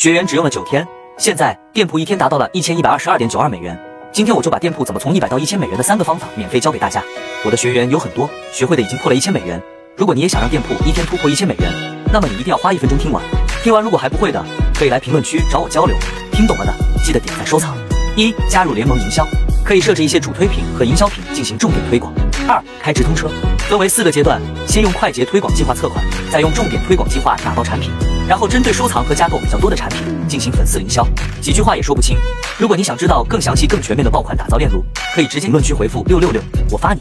[0.00, 3.78] 学员只用了九天，现在店铺一天达到了一千一百二十二点九二美元。
[4.10, 7.04] 今天我就把店铺怎么从一百到一千美元的三个方法免费教给大家。
[7.44, 9.60] 我的学员有很多，学会的已经破了一千美元。
[9.98, 11.70] 如果你也想让店铺一天突破一千美元，
[12.10, 13.22] 那么你一定要花一分钟听完。
[13.62, 14.42] 听完如果还不会的，
[14.74, 15.94] 可以来评论区找我交流。
[16.32, 16.72] 听懂了的，
[17.04, 17.76] 记得点赞收藏。
[18.16, 19.26] 一、加入联盟营销，
[19.62, 22.10] 可以设置一些主推品和营销品进行重点推广。
[22.50, 23.28] 二、开直通车，
[23.68, 27.92] 分为四个阶段，先用快捷推广计划测款，再用重点推广计划打包产品。
[28.28, 31.06] 然后针对收藏和加购比较多的产品进行粉丝营销，
[31.40, 32.16] 几句话也说不清。
[32.58, 36.42] 如果你想知道更详细、更全面的爆款打造链路，可以直接评论区回复六六六，
[36.72, 37.00] 我发你。